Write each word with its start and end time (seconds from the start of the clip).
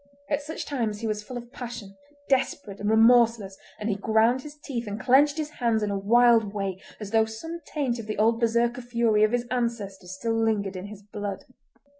At 0.31 0.41
such 0.41 0.65
times 0.65 1.01
he 1.01 1.05
was 1.07 1.21
full 1.21 1.37
of 1.37 1.51
passion—desperate 1.51 2.79
and 2.79 2.89
remorseless—and 2.89 3.87
he 3.87 3.93
ground 3.97 4.41
his 4.41 4.57
teeth 4.57 4.87
and 4.87 4.99
clenched 4.99 5.37
his 5.37 5.51
hands 5.51 5.83
in 5.83 5.91
a 5.91 5.99
wild 5.99 6.55
way 6.55 6.81
as 6.99 7.11
though 7.11 7.25
some 7.25 7.61
taint 7.67 7.99
of 7.99 8.07
the 8.07 8.17
old 8.17 8.39
Berserker 8.39 8.81
fury 8.81 9.23
of 9.23 9.31
his 9.31 9.45
ancestors 9.51 10.15
still 10.15 10.33
lingered 10.33 10.75
in 10.75 10.87
his 10.87 11.03
blood. 11.03 11.45